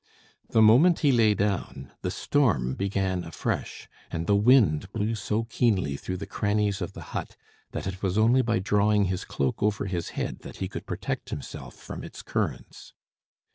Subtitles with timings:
[0.49, 5.95] The moment he lay down, the storm began afresh, and the wind blew so keenly
[5.95, 7.35] through the crannies of the hut,
[7.71, 11.29] that it was only by drawing his cloak over his head that he could protect
[11.29, 12.93] himself from its currents.